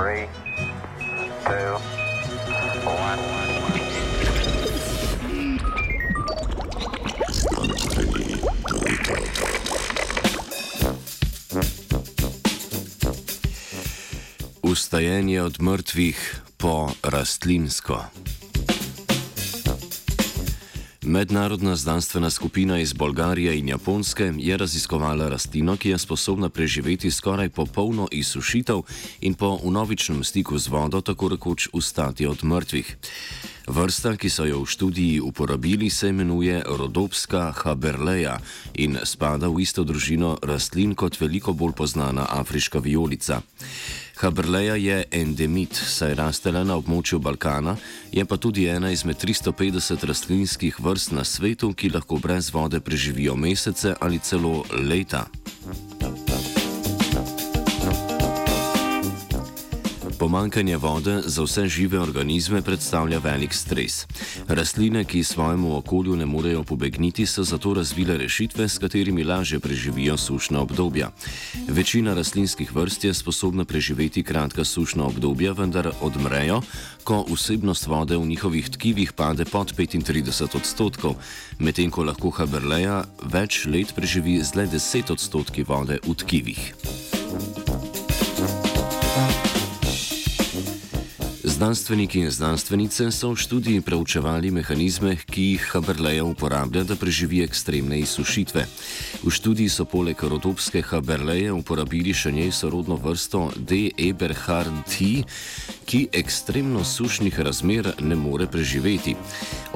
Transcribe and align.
Three, 0.00 0.24
two, 1.44 1.76
one. 2.88 3.20
Vstajanje 14.62 15.42
od 15.42 15.60
mrtvih 15.60 16.40
po 16.56 16.90
rastlinsko. 17.02 18.04
Mednarodna 21.10 21.76
znanstvena 21.76 22.30
skupina 22.30 22.78
iz 22.78 22.92
Bolgarije 22.92 23.58
in 23.58 23.68
Japonske 23.68 24.32
je 24.38 24.56
raziskovala 24.56 25.28
rastlino, 25.28 25.76
ki 25.76 25.88
je 25.88 25.98
sposobna 25.98 26.48
preživeti 26.48 27.10
skoraj 27.10 27.48
popolno 27.48 28.08
izsušitev 28.12 28.82
in 29.20 29.34
po 29.34 29.58
unovičnem 29.62 30.24
stiku 30.24 30.58
z 30.58 30.68
vodo 30.68 31.00
tako 31.00 31.28
rekoč 31.28 31.68
ustati 31.72 32.26
od 32.26 32.44
mrtvih. 32.44 32.96
Vrsta, 33.66 34.16
ki 34.16 34.30
so 34.30 34.44
jo 34.44 34.62
v 34.62 34.66
študiji 34.66 35.20
uporabili, 35.20 35.90
se 35.90 36.08
imenuje 36.08 36.62
Rodopska 36.66 37.52
haberleja 37.52 38.38
in 38.74 38.98
spada 39.04 39.48
v 39.48 39.60
isto 39.62 39.84
družino 39.84 40.38
rastlin 40.42 40.94
kot 40.94 41.20
veliko 41.20 41.52
bolj 41.52 41.86
znana 41.86 42.26
afriška 42.30 42.78
vijolica. 42.78 43.40
Haberleja 44.20 44.74
je 44.74 45.04
endemit, 45.10 45.72
saj 45.74 46.14
raste 46.18 46.52
le 46.52 46.60
na 46.64 46.74
območju 46.76 47.18
Balkana, 47.24 47.76
je 48.12 48.24
pa 48.28 48.36
tudi 48.36 48.66
ena 48.68 48.90
izmed 48.92 49.16
350 49.16 50.04
rastlinskih 50.10 50.80
vrst 50.84 51.14
na 51.16 51.24
svetu, 51.24 51.72
ki 51.72 51.88
lahko 51.94 52.18
brez 52.20 52.50
vode 52.52 52.82
preživijo 52.84 53.36
mesece 53.36 53.94
ali 54.00 54.18
celo 54.18 54.64
leta. 54.76 55.24
Pomankanje 60.20 60.76
vode 60.76 61.22
za 61.24 61.42
vse 61.42 61.64
žive 61.68 62.00
organizme 62.00 62.60
predstavlja 62.62 63.18
velik 63.18 63.54
stres. 63.54 64.06
Rastline, 64.48 65.04
ki 65.04 65.24
svojemu 65.24 65.76
okolju 65.76 66.16
ne 66.16 66.26
morejo 66.26 66.62
pobegniti, 66.62 67.26
so 67.26 67.44
zato 67.44 67.72
razvile 67.74 68.18
rešitve, 68.18 68.68
s 68.68 68.78
katerimi 68.78 69.24
lažje 69.24 69.60
preživijo 69.60 70.16
sušna 70.16 70.60
obdobja. 70.60 71.10
Večina 71.68 72.14
rastlinskih 72.14 72.74
vrst 72.76 73.04
je 73.04 73.14
sposobna 73.14 73.64
preživeti 73.64 74.22
kratka 74.22 74.64
sušna 74.64 75.04
obdobja, 75.04 75.52
vendar 75.52 75.88
odmrejo, 76.00 76.60
ko 77.04 77.24
vsebnost 77.32 77.86
vode 77.86 78.16
v 78.16 78.26
njihovih 78.26 78.70
tkivih 78.70 79.12
pade 79.12 79.44
pod 79.44 79.72
35 79.72 80.56
odstotkov, 80.56 81.16
medtem 81.58 81.90
ko 81.90 82.04
lahko 82.04 82.30
Haberleja 82.30 83.06
več 83.24 83.64
let 83.64 83.96
preživi 83.96 84.42
z 84.44 84.54
le 84.54 84.68
10 84.68 85.12
odstotki 85.16 85.64
vode 85.64 85.96
v 86.04 86.14
tkivih. 86.14 86.99
Znanstveniki 91.60 92.20
in 92.24 92.30
znanstvenice 92.30 93.10
so 93.12 93.34
v 93.34 93.36
študiji 93.36 93.80
preučevali 93.84 94.48
mehanizme, 94.50 95.12
ki 95.28 95.42
jih 95.42 95.64
Haberleja 95.74 96.24
uporablja, 96.24 96.86
da 96.88 96.96
preživi 96.96 97.42
ekstremne 97.44 97.98
izsušitve. 98.00 98.64
V 99.20 99.28
študiji 99.28 99.68
so 99.68 99.84
poleg 99.84 100.16
rodopske 100.24 100.80
Haberleje 100.80 101.52
uporabili 101.52 102.14
še 102.16 102.32
njej 102.32 102.48
sorodno 102.56 102.96
vrsto 102.96 103.50
D. 103.56 103.90
eberhardi, 103.92 105.26
ki 105.84 106.00
ekstremno 106.16 106.80
sušnih 106.80 107.40
razmer 107.44 107.92
ne 108.00 108.16
more 108.16 108.48
preživeti. 108.48 109.12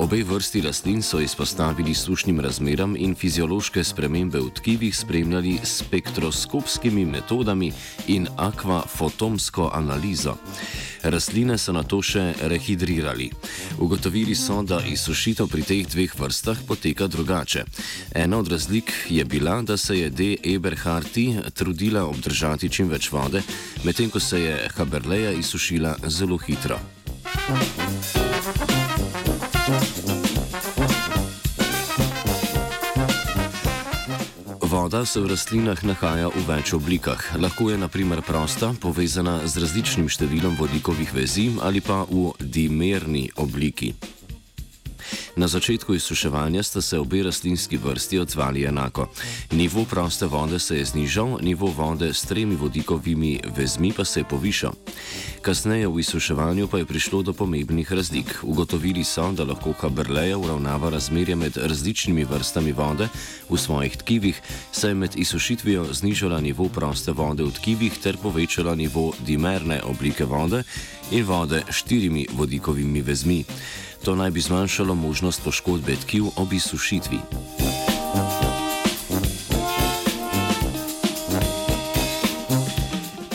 Obe 0.00 0.22
vrsti 0.24 0.64
rastlin 0.64 1.04
so 1.04 1.20
izpostavili 1.20 1.92
sušnim 1.94 2.40
razmeram 2.40 2.96
in 2.96 3.12
fiziološke 3.12 3.84
spremembe 3.84 4.40
v 4.40 4.56
tkivih 4.56 4.96
spremljali 4.96 5.60
spektroskopskimi 5.60 7.04
metodami 7.04 7.72
in 8.08 8.28
akvafotomsko 8.40 9.68
analizo. 9.74 10.40
Rastline 11.04 11.58
so 11.58 11.72
na 11.72 11.82
to 11.82 12.00
še 12.02 12.32
rehidrirali. 12.48 13.30
Ugotovili 13.78 14.34
so, 14.34 14.62
da 14.62 14.80
izsušitev 14.80 15.48
pri 15.52 15.62
teh 15.62 15.86
dveh 15.86 16.14
vrstah 16.18 16.58
poteka 16.66 17.06
drugače. 17.06 17.64
Ena 18.14 18.38
od 18.38 18.48
razlik 18.48 18.92
je 19.08 19.24
bila, 19.24 19.62
da 19.62 19.76
se 19.76 19.98
je 19.98 20.10
D. 20.10 20.36
Eberharti 20.54 21.36
trudila 21.54 22.04
obdržati 22.04 22.68
čim 22.68 22.88
več 22.88 23.10
vode, 23.12 23.42
medtem 23.84 24.10
ko 24.10 24.20
se 24.20 24.40
je 24.40 24.68
Haberleja 24.76 25.32
izsušila 25.32 25.96
zelo 26.08 26.38
hitro. 26.38 26.80
Voda 34.94 35.06
se 35.06 35.20
v 35.20 35.26
rastlinah 35.26 35.82
nahaja 35.82 36.30
v 36.30 36.42
več 36.46 36.70
oblikah. 36.70 37.18
Lahko 37.42 37.66
je 37.66 37.74
naprimer 37.74 38.22
prosta, 38.22 38.70
povezana 38.78 39.40
z 39.42 39.66
različnim 39.66 40.06
številom 40.06 40.54
vodikovih 40.54 41.10
vezi 41.10 41.50
ali 41.66 41.82
pa 41.82 42.06
v 42.06 42.30
dimerni 42.38 43.26
obliki. 43.34 43.90
Na 45.36 45.48
začetku 45.48 45.94
izsuševanja 45.94 46.62
sta 46.62 46.80
se 46.80 46.98
obe 46.98 47.22
rastlinski 47.22 47.76
vrsti 47.76 48.18
odzvali 48.18 48.64
enako. 48.64 49.08
Nivo 49.50 49.84
proste 49.84 50.26
vode 50.26 50.58
se 50.58 50.78
je 50.78 50.84
znižal, 50.84 51.38
nivo 51.42 51.66
vode 51.66 52.14
s 52.14 52.22
tremi 52.22 52.56
vodikovimi 52.56 53.40
vezmi 53.56 53.92
pa 53.96 54.04
se 54.04 54.20
je 54.20 54.24
povišal. 54.24 54.72
Kasneje 55.42 55.88
v 55.88 56.00
izsuševanju 56.00 56.68
pa 56.68 56.78
je 56.78 56.86
prišlo 56.86 57.22
do 57.22 57.32
pomembnih 57.32 57.92
razlik. 57.92 58.38
Ugotovili 58.42 59.04
so, 59.04 59.32
da 59.32 59.44
lahko 59.44 59.72
Haberleja 59.72 60.38
uravnava 60.38 60.90
razmerje 60.90 61.36
med 61.36 61.56
različnimi 61.56 62.24
vrstami 62.24 62.72
vode 62.72 63.08
v 63.50 63.58
svojih 63.58 63.96
tkivih, 63.96 64.40
saj 64.72 64.90
je 64.90 64.94
med 64.94 65.16
izsušitvijo 65.16 65.84
znižala 65.92 66.40
nivo 66.40 66.68
proste 66.68 67.12
vode 67.12 67.42
v 67.42 67.50
tkivih 67.50 67.98
ter 67.98 68.16
povečala 68.16 68.74
nivo 68.74 69.12
dimerne 69.26 69.82
oblike 69.82 70.24
vode 70.24 70.62
in 71.10 71.24
vode 71.24 71.62
s 71.70 71.74
štirimi 71.74 72.26
vodikovimi 72.32 73.02
vezmi. 73.02 73.44
To 74.04 74.14
naj 74.14 74.30
bi 74.30 74.40
zmanjšalo 74.40 74.94
možnost 74.94 75.40
poškodbe 75.44 75.96
tkiv 75.96 76.24
ob 76.36 76.52
izsušitvi. 76.52 77.18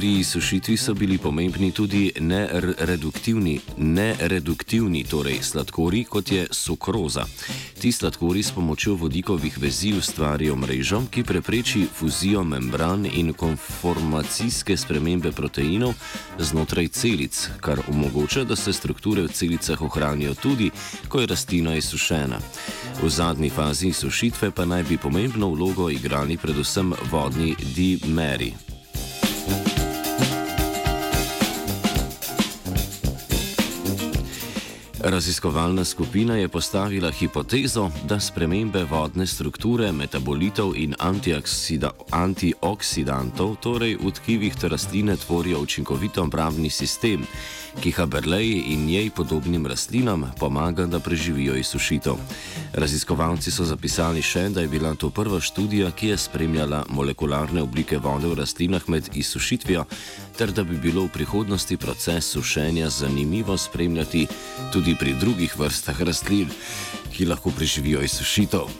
Pri 0.00 0.24
sušitvi 0.24 0.76
so 0.76 0.94
bili 0.94 1.18
pomembni 1.18 1.70
tudi 1.70 2.12
nereduktivni, 2.20 3.60
nereduktivni 3.76 5.04
torej 5.04 5.42
sladkori, 5.42 6.04
kot 6.04 6.32
je 6.32 6.46
sukroza. 6.50 7.26
Ti 7.80 7.92
sladkori 7.92 8.42
s 8.42 8.52
pomočjo 8.52 8.94
vodikovih 8.94 9.58
vezi 9.58 9.92
ustvarijo 9.92 10.56
mrežo, 10.56 11.02
ki 11.10 11.22
prepreči 11.22 11.84
fuzijo 11.98 12.44
membran 12.44 13.06
in 13.12 13.32
konformacijske 13.32 14.76
spremembe 14.76 15.32
proteinov 15.32 15.92
znotraj 16.38 16.88
celic, 16.88 17.48
kar 17.60 17.84
omogoča, 17.88 18.44
da 18.44 18.56
se 18.56 18.72
strukture 18.72 19.22
v 19.22 19.28
celicah 19.28 19.82
ohranijo 19.82 20.34
tudi, 20.34 20.70
ko 21.08 21.20
je 21.20 21.26
rastlina 21.26 21.76
izsušena. 21.76 22.40
V 23.02 23.08
zadnji 23.08 23.50
fazi 23.50 23.92
sušitve 23.92 24.50
pa 24.50 24.64
naj 24.64 24.82
bi 24.82 24.96
pomembno 24.96 25.52
vlogo 25.52 25.90
igrali 25.90 26.36
predvsem 26.36 26.94
vodni 27.12 27.54
dimeri. 27.76 28.69
Raziskovalna 35.02 35.84
skupina 35.84 36.36
je 36.36 36.48
postavila 36.48 37.10
hipotezo, 37.10 37.90
da 38.04 38.20
spremembe 38.20 38.84
vodne 38.84 39.26
strukture, 39.26 39.92
metabolitov 39.92 40.76
in 40.76 40.94
antioksidantov, 42.10 43.56
torej 43.64 43.96
v 43.96 44.10
tkivih 44.12 44.54
te 44.60 44.68
rastline, 44.68 45.16
tvorijo 45.16 45.60
učinkovit 45.60 46.18
obrambni 46.18 46.70
sistem, 46.70 47.24
ki 47.80 47.90
Haberleji 47.90 48.64
in 48.74 48.84
njej 48.86 49.10
podobnim 49.10 49.66
rastlinam 49.66 50.32
pomaga, 50.38 50.86
da 50.86 51.00
preživijo 51.00 51.56
izsušitev. 51.56 52.14
Raziskovalci 52.72 53.50
so 53.50 53.64
zapisali 53.64 54.22
še, 54.22 54.48
da 54.48 54.60
je 54.60 54.68
bila 54.68 54.94
to 54.94 55.10
prva 55.10 55.40
študija, 55.40 55.90
ki 55.90 56.06
je 56.12 56.16
spremljala 56.16 56.84
molekularne 56.88 57.62
oblike 57.62 57.98
vode 57.98 58.28
v 58.28 58.34
rastlinah 58.34 58.88
med 58.88 59.08
izsušitvijo, 59.14 59.84
ter 60.36 60.52
da 60.52 60.64
bi 60.64 60.76
bilo 60.76 61.04
v 61.04 61.08
prihodnosti 61.08 61.76
proces 61.76 62.30
sušenja 62.32 62.88
zanimivo 62.88 63.56
spremljati 63.56 64.26
tudi 64.72 64.89
pri 64.94 65.14
drugih 65.20 65.58
vrstah 65.58 66.00
rastlin, 66.02 66.48
ki 67.12 67.26
lahko 67.26 67.50
preživijo 67.50 68.02
izsušitev. 68.02 68.70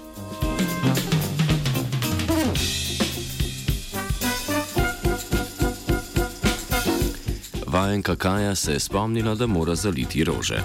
Vajenka 7.67 8.17
Kaja 8.17 8.55
se 8.55 8.73
je 8.73 8.81
spomnila, 8.81 9.35
da 9.35 9.47
mora 9.47 9.75
zaliti 9.75 10.25
rože. 10.25 10.63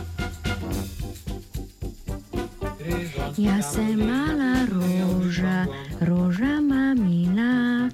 Jaz 3.37 3.73
sem 3.73 3.99
mala 3.99 4.65
roža, 4.71 5.65
roža 6.01 6.61
mamina, 6.61 7.89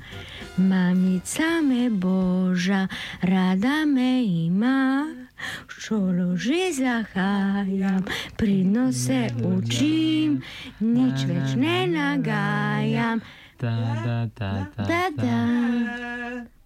mamica 0.57 1.61
me 1.63 1.89
boža, 1.89 2.87
rada 3.21 3.85
me 3.85 4.23
ima. 4.23 5.00
Šolo 5.81 6.37
že 6.37 6.71
zahajam, 6.77 8.05
pridno 8.37 8.93
se 8.93 9.29
učim, 9.41 10.41
nič 10.79 11.25
več 11.25 11.55
ne 11.57 11.87
nagajam. 11.89 13.21
Da, 13.57 13.73
da, 14.05 14.29
da, 14.37 14.67
da, 14.77 14.85
Da, 14.85 15.09
da. 15.17 15.25
da. 15.25 16.60